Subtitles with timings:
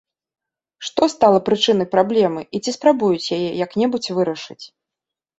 [0.87, 4.59] Што стала прычынай праблемы і ці спрабуюць яе як-небудзь вырашыць?